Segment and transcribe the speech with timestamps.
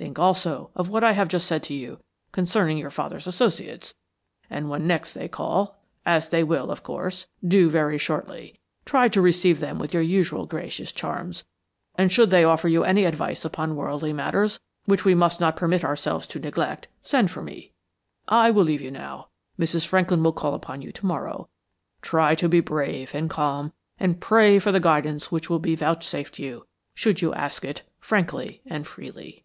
[0.00, 2.00] Think, also, of what I have just said to you
[2.32, 3.92] concerning your father's associates,
[4.48, 9.20] and when next they call, as they will, of course, do very shortly, try to
[9.20, 11.44] receive them with your usual gracious charms,
[11.96, 15.84] and should they offer you any advice upon worldly matters, which we must not permit
[15.84, 17.72] ourselves to neglect, send for me.
[18.26, 19.28] I will leave you now.
[19.58, 19.84] Mrs.
[19.84, 21.50] Franklin will call upon you to morrow.
[22.00, 26.38] Try to be brave and calm, and pray for the guidance which will be vouchsafed
[26.38, 29.44] you, should you ask it, frankly and freely."